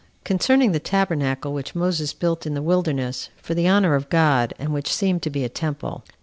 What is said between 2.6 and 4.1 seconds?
Wilderness For The Honor Of